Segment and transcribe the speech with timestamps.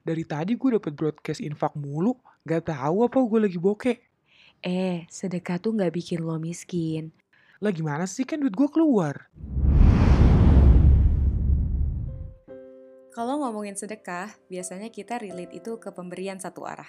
[0.00, 2.16] Dari tadi gue dapet broadcast infak mulu,
[2.48, 4.00] gak tahu apa gue lagi bokeh.
[4.64, 7.12] Eh, sedekah tuh nggak bikin lo miskin.
[7.60, 9.28] Lah gimana sih kan duit gue keluar?
[13.12, 16.88] Kalau ngomongin sedekah, biasanya kita relate itu ke pemberian satu arah.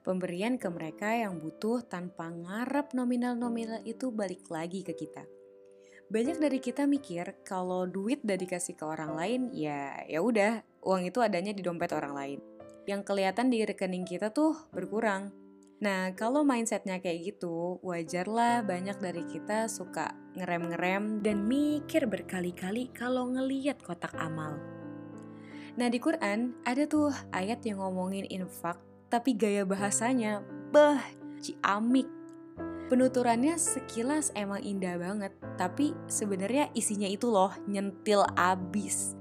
[0.00, 5.28] Pemberian ke mereka yang butuh tanpa ngarep nominal-nominal itu balik lagi ke kita.
[6.08, 11.08] Banyak dari kita mikir kalau duit udah dikasih ke orang lain, ya ya udah, uang
[11.08, 12.38] itu adanya di dompet orang lain.
[12.88, 15.30] Yang kelihatan di rekening kita tuh berkurang.
[15.78, 23.30] Nah, kalau mindsetnya kayak gitu, wajarlah banyak dari kita suka ngerem-ngerem dan mikir berkali-kali kalau
[23.30, 24.58] ngeliat kotak amal.
[25.78, 30.42] Nah, di Quran ada tuh ayat yang ngomongin infak, tapi gaya bahasanya,
[30.74, 30.98] bah,
[31.38, 32.10] ciamik
[32.88, 39.12] Penuturannya sekilas emang indah banget, tapi sebenarnya isinya itu loh nyentil abis.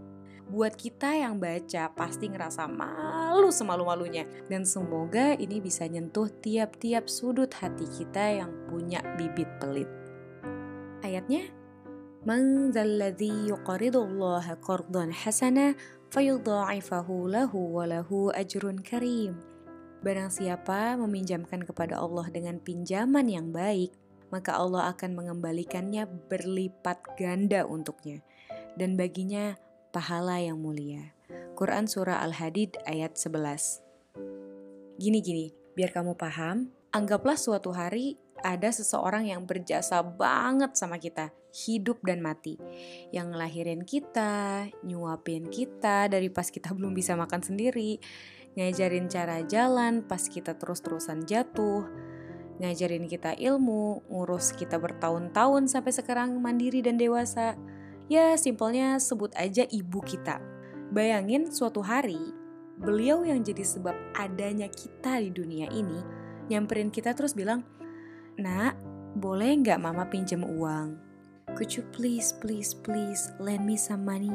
[0.47, 7.51] Buat kita yang baca pasti ngerasa malu semalu-malunya dan semoga ini bisa nyentuh tiap-tiap sudut
[7.51, 9.91] hati kita yang punya bibit pelit.
[11.03, 11.51] Ayatnya,
[12.23, 15.75] Man dzalladzi yuqridullaha qardan hasana
[16.15, 19.35] fayudha'ifahu lahu wa lahu ajrun karim.
[19.99, 23.91] Barang siapa meminjamkan kepada Allah dengan pinjaman yang baik,
[24.31, 28.23] maka Allah akan mengembalikannya berlipat ganda untuknya,
[28.75, 29.55] dan baginya
[29.91, 31.15] pahala yang mulia.
[31.57, 33.81] Quran Surah Al-Hadid ayat 11
[34.97, 41.33] Gini-gini, biar kamu paham, anggaplah suatu hari ada seseorang yang berjasa banget sama kita,
[41.65, 42.57] hidup dan mati.
[43.09, 47.97] Yang ngelahirin kita, nyuapin kita dari pas kita belum bisa makan sendiri,
[48.57, 51.85] ngajarin cara jalan pas kita terus-terusan jatuh,
[52.57, 57.53] ngajarin kita ilmu, ngurus kita bertahun-tahun sampai sekarang mandiri dan dewasa.
[58.07, 60.39] Ya, simpelnya sebut aja ibu kita.
[60.95, 62.19] Bayangin suatu hari,
[62.79, 65.99] beliau yang jadi sebab adanya kita di dunia ini,
[66.47, 67.67] nyamperin kita terus bilang,
[68.39, 68.79] Nak,
[69.19, 70.95] boleh nggak mama pinjam uang?
[71.59, 74.31] Could you please, please, please lend me some money?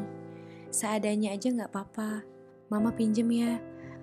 [0.69, 2.25] Seadanya aja nggak apa-apa.
[2.69, 3.57] Mama pinjem ya.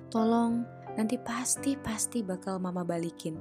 [0.09, 0.66] Tolong,
[0.97, 3.38] nanti pasti-pasti bakal mama balikin.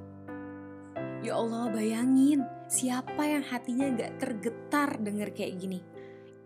[1.24, 5.80] Ya Allah, bayangin siapa yang hatinya gak tergetar denger kayak gini.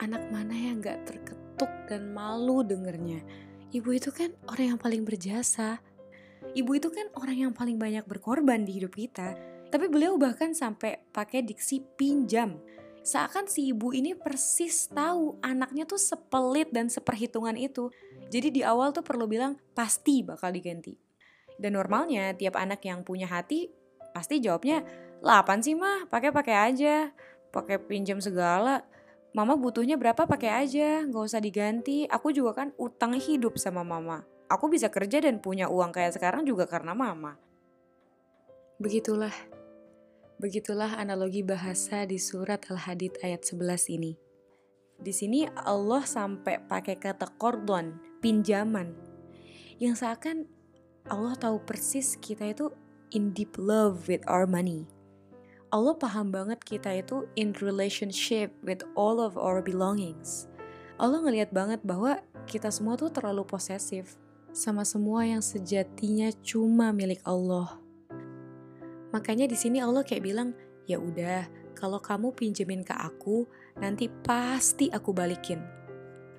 [0.03, 3.23] Anak mana yang gak terketuk dan malu dengernya.
[3.71, 5.79] Ibu itu kan orang yang paling berjasa.
[6.59, 9.39] Ibu itu kan orang yang paling banyak berkorban di hidup kita.
[9.71, 12.59] Tapi beliau bahkan sampai pakai diksi pinjam.
[13.07, 17.95] Seakan si ibu ini persis tahu anaknya tuh sepelit dan seperhitungan itu.
[18.27, 20.99] Jadi di awal tuh perlu bilang pasti bakal diganti.
[21.55, 23.71] Dan normalnya tiap anak yang punya hati
[24.11, 24.83] pasti jawabnya,
[25.23, 27.15] lah apaan sih mah, pakai-pakai aja,
[27.55, 28.83] pakai pinjam segala.
[29.33, 32.05] Mama butuhnya berapa pakai aja, nggak usah diganti.
[32.05, 34.29] Aku juga kan utang hidup sama mama.
[34.53, 37.41] Aku bisa kerja dan punya uang kayak sekarang juga karena mama.
[38.77, 39.33] Begitulah.
[40.37, 44.13] Begitulah analogi bahasa di surat Al-Hadid ayat 11 ini.
[45.01, 48.93] Di sini Allah sampai pakai kata kordon, pinjaman.
[49.81, 50.45] Yang seakan
[51.09, 52.69] Allah tahu persis kita itu
[53.17, 54.85] in deep love with our money.
[55.73, 60.45] Allah paham banget kita itu in relationship with all of our belongings.
[61.01, 64.21] Allah ngelihat banget bahwa kita semua tuh terlalu posesif
[64.53, 67.81] sama semua yang sejatinya cuma milik Allah.
[69.17, 70.53] Makanya di sini Allah kayak bilang,
[70.85, 73.49] ya udah, kalau kamu pinjemin ke aku,
[73.81, 75.65] nanti pasti aku balikin.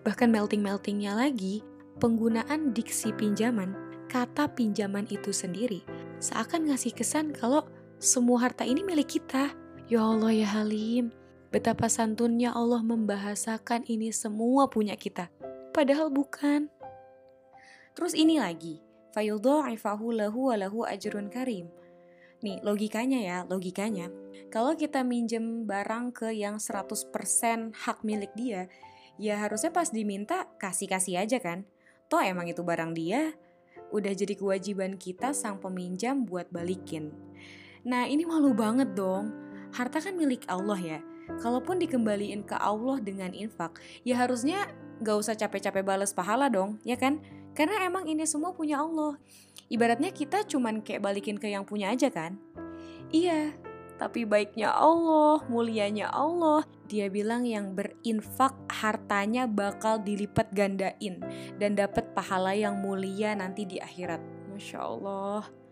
[0.05, 1.65] Bahkan melting-meltingnya lagi,
[1.97, 3.73] penggunaan diksi pinjaman,
[4.13, 5.81] kata pinjaman itu sendiri,
[6.21, 7.65] seakan ngasih kesan kalau
[8.03, 9.55] semua harta ini milik kita.
[9.87, 11.15] Ya Allah ya Halim,
[11.55, 15.31] betapa santunnya Allah membahasakan ini semua punya kita.
[15.71, 16.67] Padahal bukan.
[17.95, 18.83] Terus ini lagi,
[19.15, 21.71] fayudha'ifahu lahu wa lahu ajrun karim.
[22.43, 24.11] Nih, logikanya ya, logikanya.
[24.51, 27.07] Kalau kita minjem barang ke yang 100%
[27.71, 28.67] hak milik dia,
[29.15, 31.63] ya harusnya pas diminta kasih-kasih aja kan.
[32.11, 33.31] Toh emang itu barang dia,
[33.95, 37.15] udah jadi kewajiban kita sang peminjam buat balikin.
[37.83, 39.35] Nah ini malu banget dong,
[39.75, 40.99] harta kan milik Allah ya.
[41.39, 44.67] Kalaupun dikembaliin ke Allah dengan infak, ya harusnya
[44.99, 47.19] gak usah capek-capek balas pahala dong, ya kan?
[47.55, 49.19] Karena emang ini semua punya Allah.
[49.71, 52.39] Ibaratnya kita cuman kayak balikin ke yang punya aja kan?
[53.13, 53.55] Iya,
[53.95, 56.65] tapi baiknya Allah, mulianya Allah.
[56.91, 61.23] Dia bilang yang berinfak hartanya bakal dilipat gandain
[61.57, 64.19] dan dapat pahala yang mulia nanti di akhirat.
[64.51, 65.62] Masya Allah.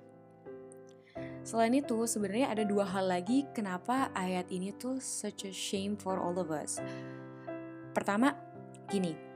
[1.41, 6.21] Selain itu, sebenarnya ada dua hal lagi kenapa ayat ini tuh such a shame for
[6.21, 6.77] all of us.
[7.91, 8.37] Pertama,
[8.87, 9.31] gini,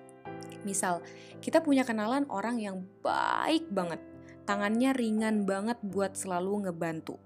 [0.66, 1.06] Misal,
[1.40, 4.02] kita punya kenalan orang yang baik banget,
[4.50, 7.22] tangannya ringan banget buat selalu ngebantu.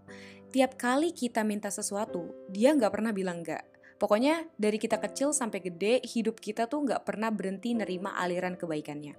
[0.51, 3.63] Tiap kali kita minta sesuatu, dia nggak pernah bilang nggak.
[3.99, 9.15] Pokoknya dari kita kecil sampai gede, hidup kita tuh nggak pernah berhenti nerima aliran kebaikannya.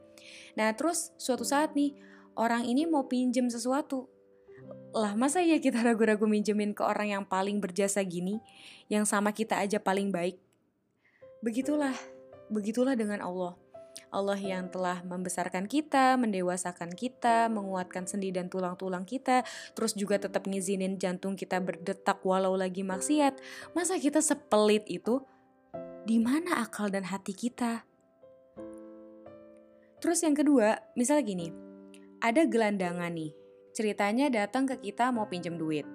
[0.56, 1.96] Nah terus suatu saat nih,
[2.36, 4.19] orang ini mau pinjem sesuatu.
[4.90, 8.42] Lah masa ya kita ragu-ragu minjemin ke orang yang paling berjasa gini,
[8.90, 10.38] yang sama kita aja paling baik?
[11.40, 11.94] Begitulah,
[12.52, 13.54] begitulah dengan Allah.
[14.10, 19.46] Allah yang telah membesarkan kita, mendewasakan kita, menguatkan sendi dan tulang-tulang kita,
[19.78, 23.38] terus juga tetap ngizinin jantung kita berdetak walau lagi maksiat.
[23.70, 25.22] Masa kita sepelit itu?
[26.02, 27.86] Di mana akal dan hati kita?
[30.02, 31.48] Terus yang kedua, misalnya gini,
[32.18, 33.30] ada gelandangan nih,
[33.72, 35.86] ceritanya datang ke kita mau pinjam duit.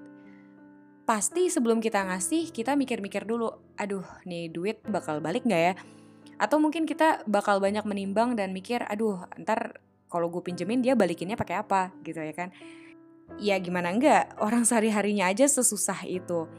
[1.06, 5.74] Pasti sebelum kita ngasih, kita mikir-mikir dulu, aduh nih duit bakal balik nggak ya?
[6.42, 9.80] Atau mungkin kita bakal banyak menimbang dan mikir, aduh ntar
[10.10, 12.50] kalau gue pinjemin dia balikinnya pakai apa gitu ya kan.
[13.42, 16.50] Ya gimana enggak, orang sehari-harinya aja sesusah itu.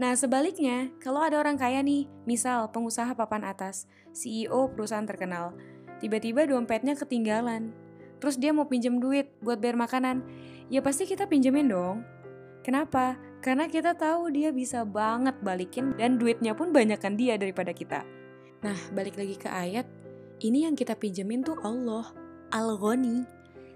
[0.00, 5.54] Nah sebaliknya, kalau ada orang kaya nih, misal pengusaha papan atas, CEO perusahaan terkenal,
[6.02, 7.70] tiba-tiba dompetnya ketinggalan.
[8.22, 10.22] Terus dia mau pinjem duit buat bayar makanan,
[10.70, 12.06] ya pasti kita pinjemin dong.
[12.62, 13.18] Kenapa?
[13.42, 18.06] Karena kita tahu dia bisa banget balikin dan duitnya pun banyakkan dia daripada kita.
[18.62, 19.90] Nah, balik lagi ke ayat,
[20.38, 22.14] ini yang kita pinjemin tuh Allah,
[22.54, 23.26] Al-Ghani,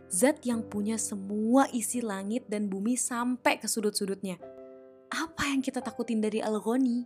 [0.07, 4.39] zat yang punya semua isi langit dan bumi sampai ke sudut-sudutnya.
[5.11, 7.03] Apa yang kita takutin dari Al-Ghani?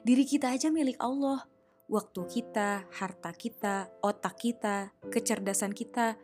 [0.00, 1.44] Diri kita aja milik Allah.
[1.90, 6.16] Waktu kita, harta kita, otak kita, kecerdasan kita.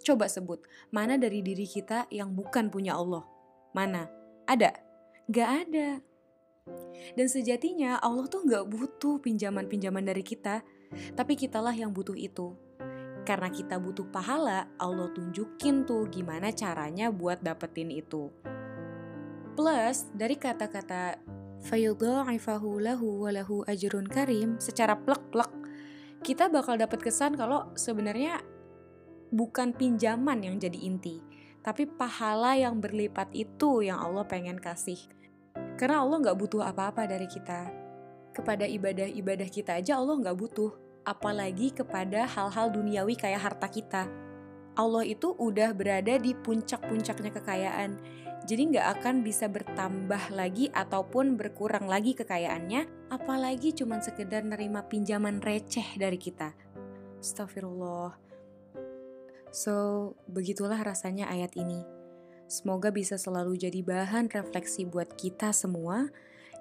[0.00, 3.24] Coba sebut, mana dari diri kita yang bukan punya Allah?
[3.76, 4.08] Mana?
[4.48, 4.72] Ada?
[5.28, 6.00] Gak ada.
[7.16, 10.64] Dan sejatinya Allah tuh gak butuh pinjaman-pinjaman dari kita,
[11.12, 12.56] tapi kitalah yang butuh itu.
[13.28, 18.32] Karena kita butuh pahala, Allah tunjukin tuh gimana caranya buat dapetin itu.
[19.54, 21.20] Plus, dari kata-kata
[21.68, 25.52] fayudha'ifahu lahu walahu ajrun karim secara plek-plek
[26.20, 28.40] kita bakal dapat kesan kalau sebenarnya
[29.30, 31.22] bukan pinjaman yang jadi inti,
[31.60, 34.98] tapi pahala yang berlipat itu yang Allah pengen kasih.
[35.76, 37.68] Karena Allah nggak butuh apa-apa dari kita.
[38.30, 40.70] Kepada ibadah-ibadah kita aja Allah nggak butuh.
[41.04, 44.04] Apalagi kepada hal-hal duniawi kayak harta kita.
[44.76, 47.90] Allah itu udah berada di puncak-puncaknya kekayaan.
[48.44, 53.12] Jadi nggak akan bisa bertambah lagi ataupun berkurang lagi kekayaannya.
[53.12, 56.56] Apalagi cuma sekedar nerima pinjaman receh dari kita.
[57.20, 58.29] Astagfirullah.
[59.50, 61.82] So, begitulah rasanya ayat ini.
[62.50, 66.10] Semoga bisa selalu jadi bahan refleksi buat kita semua.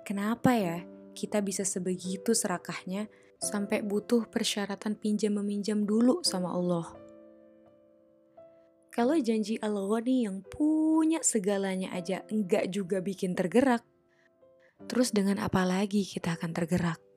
[0.05, 0.85] Kenapa ya
[1.17, 3.09] kita bisa sebegitu serakahnya
[3.41, 6.85] sampai butuh persyaratan pinjam meminjam dulu sama Allah.
[8.93, 13.81] Kalau janji Allah nih yang punya segalanya aja enggak juga bikin tergerak,
[14.91, 17.08] terus dengan apa lagi kita akan tergerak?